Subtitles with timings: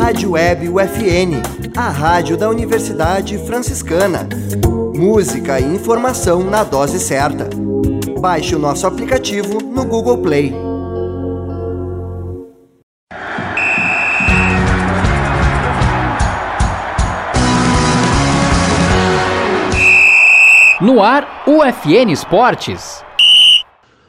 [0.00, 1.40] Rádio Web UFN,
[1.76, 4.28] a rádio da Universidade Franciscana.
[4.94, 7.48] Música e informação na dose certa.
[8.18, 10.52] Baixe o nosso aplicativo no Google Play.
[20.80, 23.04] No ar, UFN Esportes.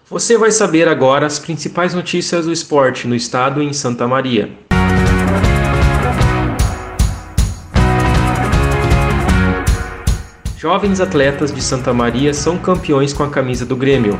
[0.09, 4.49] Você vai saber agora as principais notícias do esporte no estado em Santa Maria.
[10.57, 14.17] Jovens atletas de Santa Maria são campeões com a camisa do Grêmio.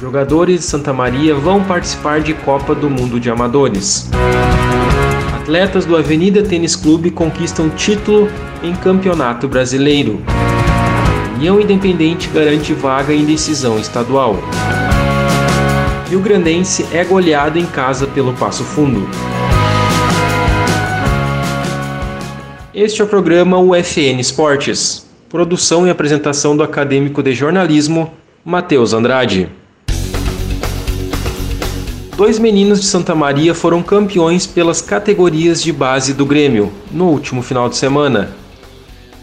[0.00, 4.08] Jogadores de Santa Maria vão participar de Copa do Mundo de Amadores.
[5.42, 8.30] Atletas do Avenida Tênis Clube conquistam título
[8.62, 10.24] em Campeonato Brasileiro.
[11.36, 14.36] União Independente garante vaga em decisão estadual.
[16.08, 19.06] Rio Grandense é goleado em casa pelo Passo Fundo.
[22.72, 25.06] Este é o programa UFN Esportes.
[25.28, 28.10] Produção e apresentação do acadêmico de jornalismo,
[28.42, 29.50] Matheus Andrade.
[32.16, 37.42] Dois meninos de Santa Maria foram campeões pelas categorias de base do Grêmio no último
[37.42, 38.45] final de semana.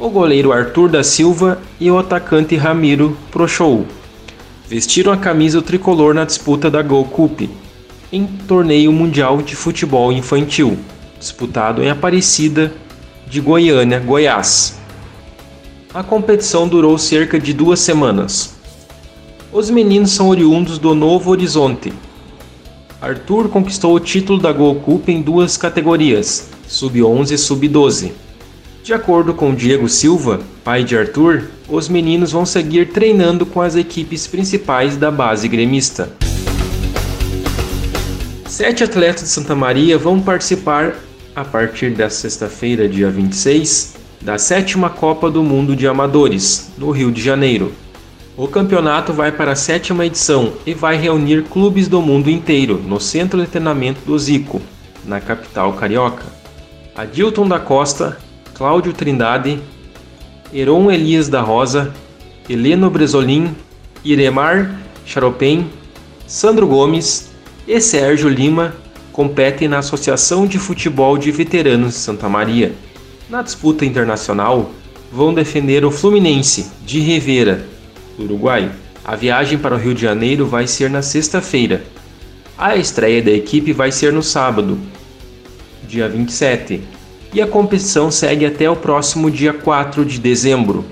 [0.03, 3.85] O goleiro Arthur da Silva e o atacante Ramiro Prochou
[4.67, 7.43] vestiram a camisa tricolor na disputa da Gol Cup,
[8.11, 10.77] em torneio mundial de futebol infantil,
[11.17, 12.73] disputado em Aparecida,
[13.29, 14.77] de Goiânia, Goiás.
[15.93, 18.55] A competição durou cerca de duas semanas.
[19.53, 21.93] Os meninos são oriundos do Novo Horizonte.
[23.01, 28.11] Arthur conquistou o título da Gol Cup em duas categorias, sub-11 e sub-12.
[28.83, 33.77] De acordo com Diego Silva, pai de Arthur, os meninos vão seguir treinando com as
[33.77, 36.11] equipes principais da base gremista.
[38.45, 40.95] Sete atletas de Santa Maria vão participar
[41.33, 47.09] a partir da sexta-feira, dia 26, da sétima Copa do Mundo de Amadores, no Rio
[47.09, 47.71] de Janeiro.
[48.35, 52.99] O campeonato vai para a sétima edição e vai reunir clubes do mundo inteiro no
[52.99, 54.61] Centro de Treinamento do Zico,
[55.05, 56.25] na capital carioca.
[56.93, 58.17] Adilton da Costa,
[58.53, 59.59] Cláudio Trindade,
[60.53, 61.93] Heron Elias da Rosa,
[62.47, 63.55] Heleno Bresolim,
[64.03, 65.69] Iremar Charopem,
[66.27, 67.31] Sandro Gomes
[67.67, 68.75] e Sérgio Lima
[69.11, 72.73] competem na Associação de Futebol de Veteranos de Santa Maria.
[73.29, 74.71] Na disputa internacional,
[75.11, 77.65] vão defender o Fluminense de Rivera,
[78.17, 78.71] Uruguai.
[79.05, 81.83] A viagem para o Rio de Janeiro vai ser na sexta-feira.
[82.57, 84.79] A estreia da equipe vai ser no sábado,
[85.87, 86.81] dia 27,
[87.33, 90.85] e a competição segue até o próximo dia 4 de dezembro.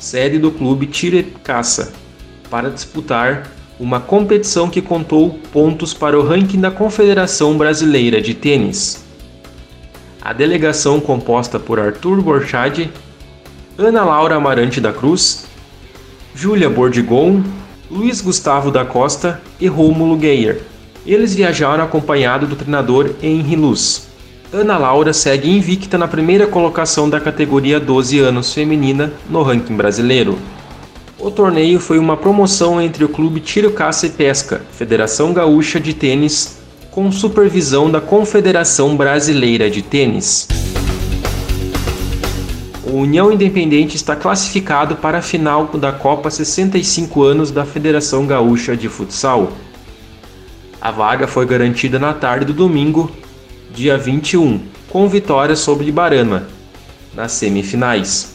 [0.00, 1.92] sede do clube Tiro e Caça,
[2.48, 9.03] para disputar uma competição que contou pontos para o ranking da Confederação Brasileira de Tênis.
[10.24, 12.90] A delegação composta por Arthur Borchade,
[13.76, 15.44] Ana Laura Amarante da Cruz,
[16.34, 17.42] Júlia Bordigon,
[17.90, 20.62] Luiz Gustavo da Costa e Rômulo Geyer.
[21.04, 24.08] Eles viajaram acompanhado do treinador Henri Luz.
[24.50, 30.38] Ana Laura segue invicta na primeira colocação da categoria 12 anos feminina no ranking brasileiro.
[31.18, 35.92] O torneio foi uma promoção entre o Clube Tiro Caça e Pesca, Federação Gaúcha de
[35.92, 36.63] Tênis,
[36.94, 40.46] com supervisão da Confederação Brasileira de Tênis.
[42.86, 48.76] O União Independente está classificado para a final da Copa 65 anos da Federação Gaúcha
[48.76, 49.52] de Futsal.
[50.80, 53.10] A vaga foi garantida na tarde do domingo
[53.74, 56.46] dia 21, com vitória sobre Ibarama,
[57.12, 58.33] nas semifinais.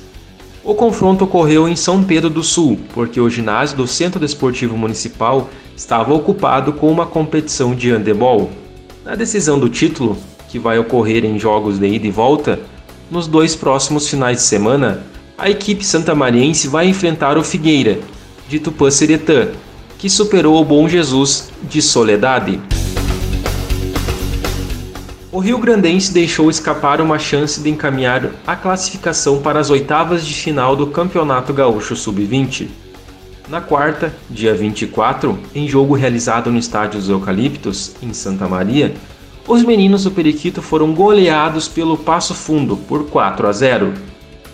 [0.63, 5.49] O confronto ocorreu em São Pedro do Sul, porque o ginásio do Centro Desportivo Municipal
[5.75, 8.49] estava ocupado com uma competição de handebol.
[9.05, 10.17] Na decisão do título,
[10.49, 12.59] que vai ocorrer em jogos de ida e volta,
[13.09, 15.03] nos dois próximos finais de semana,
[15.37, 17.97] a equipe santamariense vai enfrentar o Figueira,
[18.49, 19.47] de Tupã-Seretã,
[19.97, 22.59] que superou o Bom Jesus de Soledade.
[25.31, 30.33] O Rio Grandense deixou escapar uma chance de encaminhar a classificação para as oitavas de
[30.33, 32.67] final do Campeonato Gaúcho Sub-20.
[33.47, 38.95] Na quarta, dia 24, em jogo realizado no Estádio dos Eucaliptos, em Santa Maria,
[39.47, 43.93] os meninos do Periquito foram goleados pelo Passo Fundo por 4 a 0.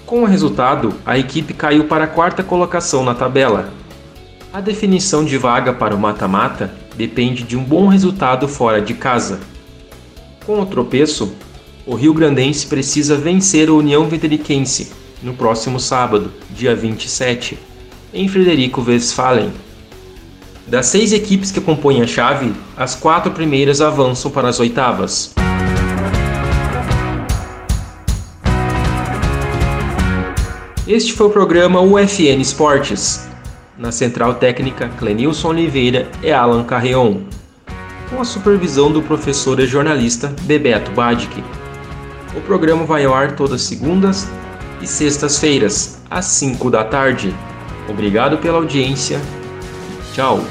[0.06, 3.70] Com o resultado, a equipe caiu para a quarta colocação na tabela.
[4.52, 9.40] A definição de vaga para o mata-mata depende de um bom resultado fora de casa.
[10.46, 11.34] Com o tropeço,
[11.88, 14.92] o Rio Grandense precisa vencer a União Veteriquense
[15.24, 17.58] no próximo sábado, dia 27,
[18.14, 19.52] em Frederico Westphalen.
[20.68, 25.34] Das seis equipes que compõem a chave, as quatro primeiras avançam para as oitavas.
[30.88, 33.28] Este foi o programa UFN Esportes.
[33.76, 37.22] Na central técnica, Clenilson Oliveira e Alan Carreon
[38.10, 41.44] com a supervisão do professor e jornalista Bebeto Badic.
[42.36, 44.28] O programa vai ao ar todas segundas
[44.82, 47.34] e sextas-feiras, às 5 da tarde.
[47.88, 49.20] Obrigado pela audiência.
[50.14, 50.44] Tchau.